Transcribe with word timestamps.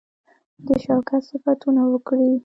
د 0.65 0.67
شوکت 0.83 1.21
صفتونه 1.29 1.81
وکړي. 1.91 2.31